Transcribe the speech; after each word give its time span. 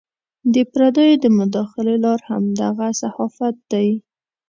د 0.53 0.55
پردیو 0.71 1.21
د 1.23 1.25
مداخلو 1.37 1.93
لار 2.03 2.19
همدغه 2.29 2.87
صحافت 3.01 3.55
دی. 3.71 3.89